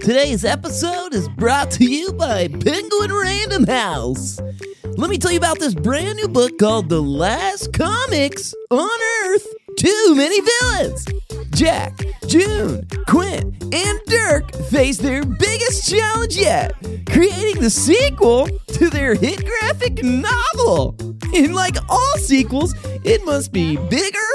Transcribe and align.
Today's 0.00 0.44
episode 0.44 1.14
is 1.14 1.28
brought 1.30 1.70
to 1.72 1.84
you 1.84 2.12
by 2.12 2.48
Penguin 2.48 3.12
Random 3.12 3.64
House. 3.66 4.40
Let 4.84 5.10
me 5.10 5.18
tell 5.18 5.32
you 5.32 5.38
about 5.38 5.58
this 5.58 5.74
brand 5.74 6.16
new 6.16 6.28
book 6.28 6.58
called 6.58 6.88
The 6.88 7.02
Last 7.02 7.72
Comics 7.72 8.54
on 8.70 9.00
Earth 9.24 9.46
Too 9.78 10.14
Many 10.14 10.40
Villains. 10.40 11.06
Jack, 11.50 11.98
June, 12.26 12.86
Quint, 13.08 13.62
and 13.74 14.00
Dirk 14.06 14.54
face 14.70 14.98
their 14.98 15.24
biggest 15.24 15.90
challenge 15.90 16.36
yet 16.36 16.74
creating 17.10 17.60
the 17.60 17.70
sequel 17.70 18.48
to 18.68 18.90
their 18.90 19.14
hit 19.14 19.44
graphic 19.44 20.02
novel. 20.04 20.94
And 21.34 21.54
like 21.54 21.76
all 21.88 22.18
sequels, 22.18 22.74
it 23.04 23.24
must 23.24 23.52
be 23.52 23.76
bigger, 23.76 24.27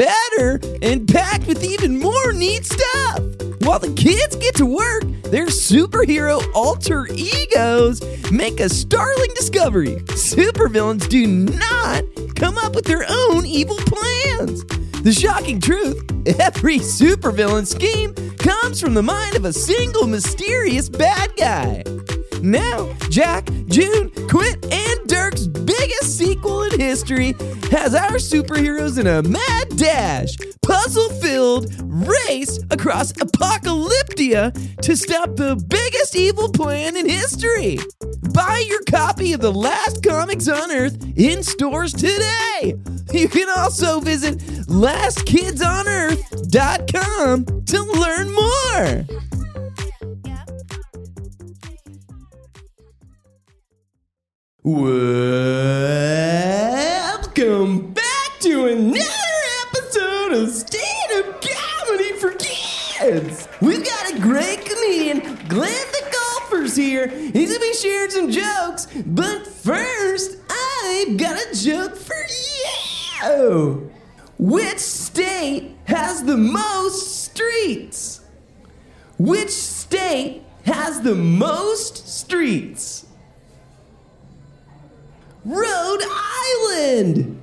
better, 0.00 0.58
and 0.80 1.06
packed 1.06 1.46
with 1.46 1.62
even 1.62 1.98
more 1.98 2.32
neat 2.32 2.64
stuff. 2.64 3.18
While 3.60 3.78
the 3.78 3.92
kids 3.94 4.34
get 4.36 4.54
to 4.56 4.64
work, 4.64 5.02
their 5.24 5.46
superhero 5.46 6.42
alter 6.54 7.06
egos 7.12 8.00
make 8.30 8.60
a 8.60 8.70
startling 8.70 9.30
discovery. 9.34 9.96
Supervillains 10.16 11.06
do 11.08 11.26
not 11.26 12.04
come 12.34 12.56
up 12.56 12.74
with 12.74 12.86
their 12.86 13.04
own 13.06 13.44
evil 13.44 13.76
plans. 13.76 14.64
The 15.02 15.12
shocking 15.12 15.60
truth 15.60 16.02
every 16.40 16.78
supervillain 16.78 17.66
scheme 17.66 18.14
comes 18.38 18.80
from 18.80 18.94
the 18.94 19.02
mind 19.02 19.36
of 19.36 19.44
a 19.44 19.52
single 19.52 20.06
mysterious 20.06 20.88
bad 20.88 21.36
guy. 21.36 21.84
Now, 22.42 22.90
Jack, 23.10 23.50
June, 23.66 24.10
Quint, 24.28 24.64
and 24.72 25.08
Dirk's 25.08 25.46
biggest 25.46 26.16
sequel 26.16 26.62
in 26.62 26.80
history 26.80 27.34
has 27.70 27.94
our 27.94 28.12
superheroes 28.12 28.98
in 28.98 29.06
a 29.06 29.22
mad 29.22 29.76
dash, 29.76 30.38
puzzle 30.62 31.10
filled 31.20 31.70
race 31.82 32.58
across 32.70 33.12
Apocalyptia 33.12 34.52
to 34.82 34.96
stop 34.96 35.36
the 35.36 35.62
biggest 35.68 36.16
evil 36.16 36.50
plan 36.50 36.96
in 36.96 37.06
history. 37.08 37.78
Buy 38.32 38.64
your 38.66 38.82
copy 38.84 39.34
of 39.34 39.40
The 39.40 39.52
Last 39.52 40.02
Comics 40.02 40.48
on 40.48 40.70
Earth 40.70 40.96
in 41.16 41.42
stores 41.42 41.92
today. 41.92 42.74
You 43.12 43.28
can 43.28 43.50
also 43.58 44.00
visit 44.00 44.38
lastkidsonearth.com 44.68 47.64
to 47.66 47.82
learn 47.82 48.32
more. 48.32 49.04
Welcome 54.62 54.92
back 57.94 58.38
to 58.40 58.66
another 58.66 59.00
episode 59.66 60.32
of 60.34 60.50
Stand 60.50 61.12
Up 61.14 61.42
Comedy 61.42 62.12
for 62.18 62.32
Kids. 62.32 63.48
We've 63.62 63.82
got 63.82 64.12
a 64.12 64.20
great 64.20 64.66
comedian, 64.66 65.20
Glen 65.48 65.72
the 65.92 66.02
Golfer's 66.12 66.76
here. 66.76 67.08
He's 67.08 67.48
gonna 67.48 67.60
be 67.60 67.72
sharing 67.72 68.10
some 68.10 68.30
jokes, 68.30 68.86
but 69.06 69.46
first, 69.46 70.36
I've 70.50 71.16
got 71.16 71.40
a 71.40 71.54
joke 71.56 71.96
for 71.96 72.22
you. 73.22 73.90
Which 74.36 74.78
state 74.78 75.74
has 75.84 76.22
the 76.24 76.36
most 76.36 77.24
streets? 77.24 78.20
Which 79.16 79.48
state 79.48 80.42
has 80.66 81.00
the 81.00 81.14
most 81.14 82.06
streets? 82.06 83.06
Rhode 85.42 86.02
Island! 86.02 87.40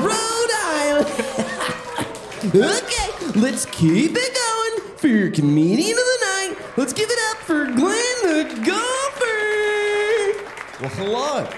Rhode 0.00 0.50
Island! 0.52 1.06
okay, 2.46 3.38
let's 3.38 3.64
keep 3.66 4.16
it 4.16 4.34
going 4.34 4.96
for 4.96 5.06
your 5.06 5.30
comedian 5.30 5.92
of 5.92 5.96
the 5.96 6.18
night. 6.24 6.56
Let's 6.76 6.92
give 6.92 7.08
it 7.08 7.18
up 7.30 7.36
for 7.42 7.66
Glen 7.66 8.16
the 8.24 8.42
Golfer! 8.66 10.42
Well, 10.80 10.90
hello. 10.96 11.48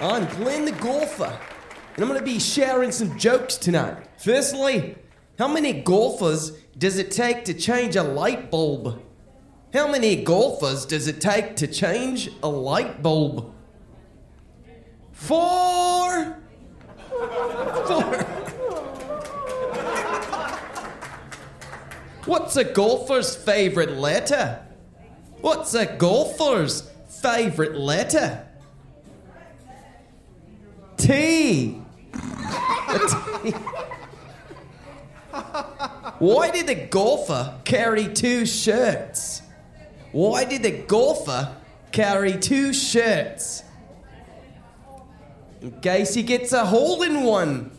I'm 0.00 0.26
Glen 0.36 0.64
the 0.64 0.72
Golfer, 0.72 1.38
and 1.94 2.02
I'm 2.02 2.08
going 2.08 2.18
to 2.18 2.24
be 2.24 2.40
sharing 2.40 2.90
some 2.90 3.16
jokes 3.16 3.56
tonight. 3.56 4.04
Firstly, 4.18 4.96
how 5.38 5.46
many 5.46 5.74
golfers 5.74 6.50
does 6.76 6.98
it 6.98 7.12
take 7.12 7.44
to 7.44 7.54
change 7.54 7.94
a 7.94 8.02
light 8.02 8.50
bulb? 8.50 9.00
How 9.72 9.86
many 9.86 10.24
golfers 10.24 10.84
does 10.86 11.06
it 11.06 11.20
take 11.20 11.54
to 11.56 11.68
change 11.68 12.30
a 12.42 12.48
light 12.48 13.00
bulb? 13.00 13.53
Four. 15.14 16.36
Four. 17.86 18.24
What's 22.26 22.56
a 22.56 22.64
golfer's 22.64 23.34
favorite 23.34 23.92
letter? 23.92 24.60
What's 25.40 25.74
a 25.74 25.86
golfer's 25.86 26.90
favorite 27.08 27.76
letter? 27.76 28.46
T. 30.96 31.80
T. 32.12 33.50
Why 36.18 36.50
did 36.50 36.66
the 36.66 36.86
golfer 36.90 37.58
carry 37.64 38.08
two 38.08 38.46
shirts? 38.46 39.42
Why 40.12 40.44
did 40.44 40.62
the 40.62 40.70
golfer 40.70 41.56
carry 41.92 42.38
two 42.38 42.72
shirts? 42.72 43.63
In 45.64 45.80
case 45.80 46.12
he 46.12 46.22
gets 46.22 46.52
a 46.52 46.66
hole 46.66 47.02
in 47.02 47.22
one. 47.22 47.70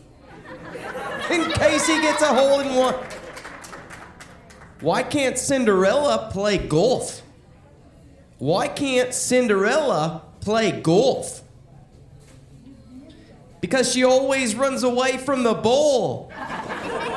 In 1.30 1.44
case 1.52 1.86
he 1.86 2.00
gets 2.00 2.20
a 2.20 2.34
hole 2.34 2.58
in 2.58 2.74
one. 2.74 2.96
Why 4.80 5.04
can't 5.04 5.38
Cinderella 5.38 6.28
play 6.32 6.58
golf? 6.58 7.22
Why 8.38 8.66
can't 8.66 9.14
Cinderella 9.14 10.22
play 10.40 10.72
golf? 10.72 11.42
Because 13.60 13.92
she 13.92 14.02
always 14.02 14.56
runs 14.56 14.82
away 14.82 15.16
from 15.18 15.44
the 15.44 15.54
ball. 15.54 16.32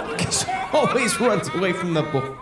Because 0.10 0.44
she 0.44 0.52
always 0.74 1.20
runs 1.20 1.48
away 1.56 1.74
from 1.74 1.94
the 1.96 2.04
ball. 2.04 2.36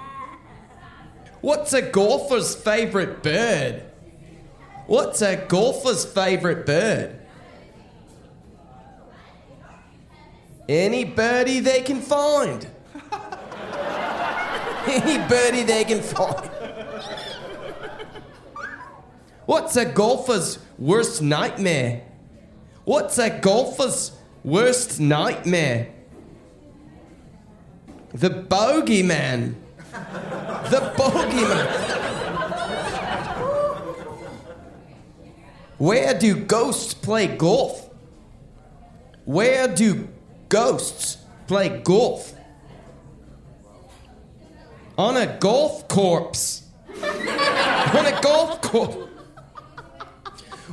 What's 1.40 1.72
a 1.74 1.82
golfer's 1.82 2.56
favorite 2.56 3.24
bird? 3.24 3.84
What's 4.88 5.22
a 5.22 5.38
golfer's 5.38 6.04
favorite 6.04 6.66
bird? 6.66 7.27
Any 10.68 11.06
birdie 11.06 11.62
they 11.62 11.82
can 11.82 12.02
find. 12.02 12.68
Any 14.88 15.28
birdie 15.28 15.64
they 15.64 15.86
can 15.86 16.02
find. 16.02 16.50
What's 19.46 19.78
a 19.78 19.86
golfer's 19.86 20.60
worst 20.78 21.22
nightmare? 21.22 22.04
What's 22.84 23.18
a 23.18 23.30
golfer's 23.30 24.12
worst 24.44 25.00
nightmare? 25.00 25.94
The 28.14 28.30
bogeyman. 28.30 29.56
The 30.70 30.94
bogeyman. 30.98 31.98
Where 35.78 36.18
do 36.18 36.36
ghosts 36.44 36.94
play 36.94 37.28
golf? 37.28 37.90
Where 39.26 39.68
do 39.68 40.10
ghosts 40.50 41.18
play 41.48 41.70
golf? 41.80 42.34
On 44.98 45.16
a 45.16 45.38
golf 45.40 45.88
course. 45.88 46.68
On 47.02 48.06
a 48.06 48.20
golf 48.22 48.62
course. 48.62 49.08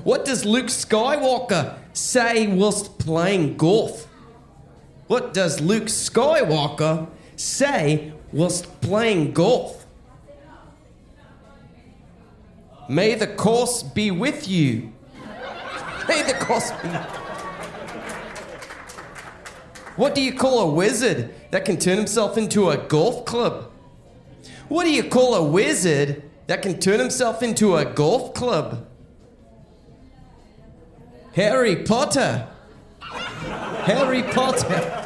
What 0.02 0.24
does 0.24 0.44
Luke 0.44 0.66
Skywalker 0.66 1.78
say 1.92 2.46
whilst 2.46 2.98
playing 2.98 3.56
golf? 3.56 4.06
What 5.06 5.34
does 5.34 5.60
Luke 5.60 5.84
Skywalker 5.84 7.08
say 7.36 8.12
whilst 8.32 8.80
playing 8.80 9.32
golf? 9.32 9.86
May 12.88 13.14
the 13.14 13.26
course 13.26 13.82
be 13.82 14.10
with 14.10 14.48
you. 14.48 14.92
May 16.06 16.22
the 16.22 16.34
course 16.34 16.70
be. 16.82 16.88
What 19.96 20.14
do 20.14 20.20
you 20.20 20.32
call 20.32 20.60
a 20.60 20.70
wizard 20.70 21.32
that 21.50 21.64
can 21.64 21.78
turn 21.78 21.96
himself 21.96 22.36
into 22.36 22.70
a 22.70 22.76
golf 22.76 23.24
club? 23.24 23.70
What 24.68 24.84
do 24.84 24.90
you 24.90 25.04
call 25.04 25.34
a 25.34 25.44
wizard 25.44 26.22
that 26.46 26.62
can 26.62 26.80
turn 26.80 26.98
himself 26.98 27.42
into 27.42 27.76
a 27.76 27.84
golf 27.84 28.34
club? 28.34 28.88
Harry 31.34 31.76
Potter. 31.76 32.48
Harry 33.00 34.22
Potter. 34.24 35.04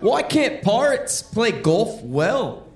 Why 0.00 0.22
can't 0.22 0.62
pirates 0.62 1.22
play 1.22 1.50
golf 1.50 2.00
well? 2.02 2.68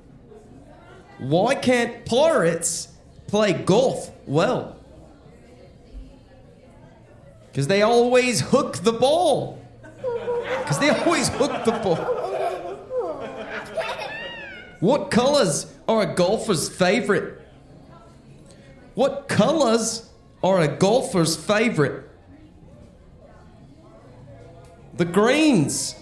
Why 1.18 1.54
can't 1.54 2.04
pirates 2.04 2.88
play 3.28 3.52
golf 3.52 4.10
well? 4.26 4.81
Because 7.52 7.66
they 7.66 7.82
always 7.82 8.40
hook 8.40 8.78
the 8.78 8.94
ball. 8.94 9.60
Because 10.60 10.78
they 10.78 10.88
always 10.88 11.28
hook 11.28 11.64
the 11.66 11.72
ball. 11.72 11.96
What 14.80 15.10
colors 15.10 15.66
are 15.86 16.00
a 16.00 16.14
golfer's 16.14 16.70
favorite? 16.70 17.42
What 18.94 19.28
colors 19.28 20.08
are 20.42 20.62
a 20.62 20.68
golfer's 20.68 21.36
favorite? 21.36 22.08
The 24.96 25.04
greens. 25.04 25.94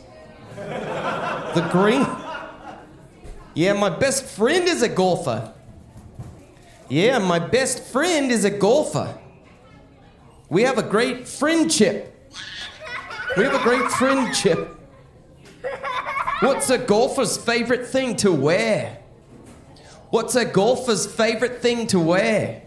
The 0.54 1.68
green. 1.72 2.06
Yeah, 3.54 3.72
my 3.72 3.90
best 3.90 4.24
friend 4.24 4.68
is 4.68 4.82
a 4.82 4.88
golfer. 4.88 5.52
Yeah, 6.88 7.18
my 7.18 7.40
best 7.40 7.82
friend 7.82 8.30
is 8.30 8.44
a 8.44 8.50
golfer. 8.50 9.18
We 10.50 10.62
have 10.64 10.78
a 10.78 10.82
great 10.82 11.28
friendship. 11.28 12.12
We 13.36 13.44
have 13.44 13.54
a 13.54 13.62
great 13.62 13.88
friendship. 13.92 14.76
What's 16.40 16.68
a 16.70 16.78
golfer's 16.78 17.36
favorite 17.36 17.86
thing 17.86 18.16
to 18.16 18.32
wear? 18.32 18.98
What's 20.10 20.34
a 20.34 20.44
golfer's 20.44 21.06
favorite 21.06 21.62
thing 21.62 21.86
to 21.88 22.00
wear? 22.00 22.62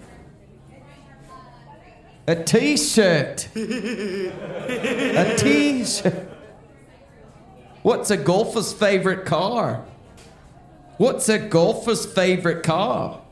A 2.25 2.41
t 2.41 2.77
shirt. 2.77 3.49
a 3.53 5.35
t 5.37 5.83
shirt. 5.83 6.29
What's 7.81 8.11
a 8.11 8.17
golfer's 8.17 8.71
favorite 8.71 9.25
car? 9.25 9.83
What's 10.95 11.27
a 11.27 11.37
golfer's 11.37 12.05
favorite 12.05 12.63
car? 12.63 13.22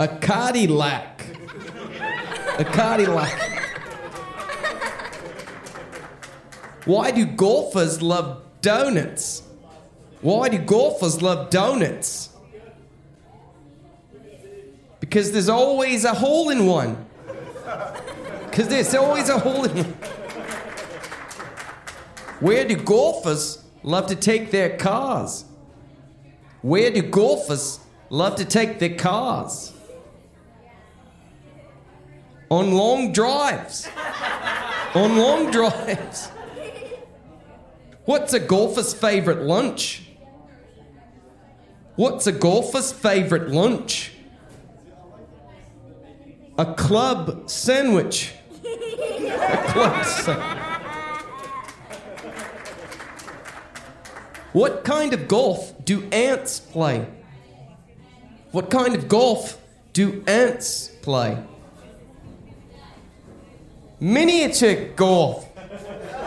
A 0.00 0.06
Cadillac. 0.06 1.26
A 2.56 2.64
Cadillac. 2.64 3.36
Why 6.84 7.10
do 7.10 7.26
golfers 7.26 8.00
love 8.00 8.44
donuts? 8.60 9.42
Why 10.20 10.50
do 10.50 10.58
golfers 10.58 11.20
love 11.20 11.50
donuts? 11.50 12.30
Because 15.00 15.32
there's 15.32 15.48
always 15.48 16.04
a 16.04 16.14
hole 16.14 16.50
in 16.50 16.66
one. 16.66 17.04
Because 18.48 18.68
there's 18.68 18.94
always 18.94 19.28
a 19.28 19.38
hole 19.40 19.64
in 19.64 19.76
one. 19.78 19.92
Where 22.38 22.64
do 22.68 22.76
golfers 22.76 23.64
love 23.82 24.06
to 24.06 24.14
take 24.14 24.52
their 24.52 24.76
cars? 24.76 25.44
Where 26.62 26.92
do 26.92 27.02
golfers 27.02 27.80
love 28.10 28.36
to 28.36 28.44
take 28.44 28.78
their 28.78 28.94
cars? 28.94 29.72
On 32.50 32.72
long 32.72 33.12
drives. 33.12 33.88
On 34.94 35.18
long 35.18 35.50
drives. 35.50 36.28
What's 38.04 38.32
a 38.32 38.40
golfer's 38.40 38.94
favorite 38.94 39.42
lunch? 39.42 40.08
What's 41.96 42.26
a 42.26 42.32
golfer's 42.32 42.90
favorite 42.90 43.50
lunch? 43.50 44.12
A 46.56 46.74
club 46.74 47.50
sandwich. 47.50 48.32
A 48.64 49.64
club 49.68 50.04
sandwich. 50.04 50.58
What 54.52 54.84
kind 54.84 55.12
of 55.12 55.28
golf 55.28 55.74
do 55.84 56.08
ants 56.10 56.58
play? 56.58 57.06
What 58.52 58.70
kind 58.70 58.94
of 58.94 59.06
golf 59.06 59.60
do 59.92 60.24
ants 60.26 60.88
play? 61.02 61.36
Miniature 64.00 64.90
golf. 64.94 65.48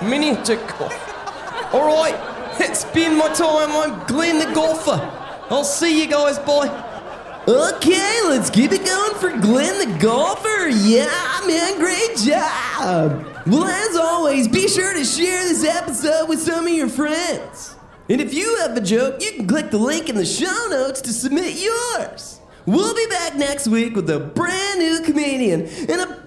Miniature 0.03 0.57
golf. 0.77 1.73
All 1.73 1.85
right, 1.85 2.15
it's 2.59 2.83
been 2.83 3.18
my 3.18 3.29
time. 3.29 3.71
I'm 3.71 4.06
Glen 4.07 4.39
the 4.39 4.53
golfer. 4.53 5.00
I'll 5.50 5.63
see 5.63 6.01
you 6.01 6.09
guys. 6.09 6.38
boy. 6.39 6.68
Okay, 7.47 8.21
let's 8.27 8.50
keep 8.50 8.73
it 8.73 8.85
going 8.85 9.15
for 9.15 9.29
Glen 9.39 9.89
the 9.89 9.97
golfer. 10.00 10.68
Yeah, 10.68 11.41
man, 11.47 11.79
great 11.79 12.18
job. 12.18 13.25
Well, 13.47 13.63
as 13.63 13.95
always, 13.95 14.50
be 14.50 14.68
sure 14.68 14.94
to 14.94 15.06
share 15.06 15.41
this 15.45 15.63
episode 15.63 16.27
with 16.27 16.41
some 16.41 16.68
of 16.68 16.73
your 16.73 16.89
friends. 16.89 17.75
And 18.09 18.19
if 18.19 18.33
you 18.33 18.57
have 18.57 18.75
a 18.75 18.81
joke, 18.81 19.21
you 19.21 19.31
can 19.31 19.47
click 19.47 19.71
the 19.71 19.77
link 19.77 20.09
in 20.09 20.15
the 20.15 20.25
show 20.25 20.68
notes 20.69 21.00
to 21.01 21.13
submit 21.13 21.56
yours. 21.56 22.41
We'll 22.65 22.94
be 22.94 23.07
back 23.07 23.35
next 23.35 23.68
week 23.68 23.95
with 23.95 24.09
a 24.12 24.19
brand 24.19 24.79
new 24.79 25.01
comedian 25.01 25.62
and 25.89 26.01
a 26.01 26.20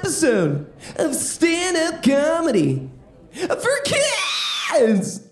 episode 0.00 0.72
of 0.96 1.14
stand 1.14 1.76
up 1.76 2.02
comedy 2.02 2.88
for 3.34 3.80
kids. 3.84 5.29